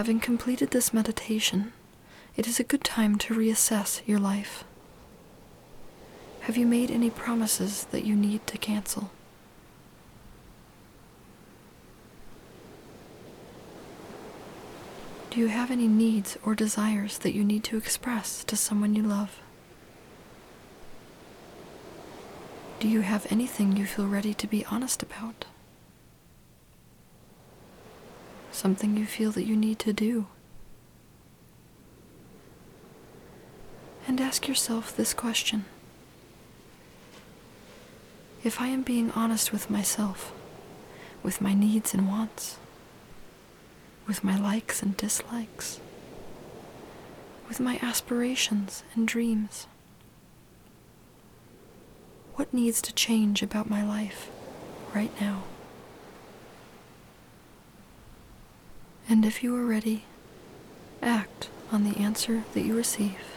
Having 0.03 0.19
completed 0.19 0.73
this 0.73 0.93
meditation, 0.93 1.73
it 2.37 2.49
is 2.49 2.59
a 2.59 2.65
good 2.65 2.83
time 2.83 3.17
to 3.17 3.35
reassess 3.35 4.03
your 4.05 4.19
life. 4.19 4.65
Have 6.41 6.57
you 6.57 6.67
made 6.67 6.91
any 6.91 7.09
promises 7.09 7.85
that 7.93 8.05
you 8.05 8.17
need 8.17 8.45
to 8.49 8.59
cancel? 8.59 9.13
Do 15.31 15.39
you 15.39 15.47
have 15.47 15.71
any 15.71 15.87
needs 15.87 16.37
or 16.45 16.57
desires 16.57 17.19
that 17.19 17.33
you 17.33 17.45
need 17.45 17.63
to 17.63 17.77
express 17.77 18.43
to 18.43 18.57
someone 18.57 18.97
you 18.97 19.05
love? 19.05 19.39
Do 22.81 22.89
you 22.89 23.03
have 23.03 23.25
anything 23.31 23.77
you 23.77 23.87
feel 23.87 24.09
ready 24.09 24.35
to 24.35 24.49
be 24.49 24.67
honest 24.67 25.01
about? 25.05 25.45
Something 28.53 28.97
you 28.97 29.07
feel 29.07 29.33
that 29.33 29.45
you 29.45 29.57
need 29.57 29.79
to 29.81 29.93
do? 29.93 30.27
And 34.07 34.21
ask 34.21 34.47
yourself 34.47 34.95
this 34.95 35.15
question 35.15 35.65
If 38.45 38.61
I 38.61 38.69
am 38.69 38.83
being 38.83 39.11
honest 39.13 39.53
with 39.53 39.71
myself, 39.71 40.33
with 41.23 41.41
my 41.41 41.55
needs 41.55 41.95
and 41.95 42.07
wants, 42.07 42.59
with 44.07 44.23
my 44.23 44.39
likes 44.39 44.83
and 44.83 44.97
dislikes, 44.97 45.81
with 47.49 47.59
my 47.61 47.79
aspirations 47.83 48.83
and 48.95 49.09
dreams. 49.09 49.67
What 52.35 52.53
needs 52.53 52.83
to 52.83 52.95
change 52.95 53.43
about 53.43 53.69
my 53.69 53.85
life 53.85 54.31
right 54.95 55.13
now? 55.21 55.45
And 59.09 59.25
if 59.25 59.43
you 59.43 59.55
are 59.57 59.65
ready, 59.65 60.05
act 61.03 61.49
on 61.71 61.85
the 61.85 61.99
answer 61.99 62.45
that 62.55 62.63
you 62.63 62.77
receive. 62.77 63.32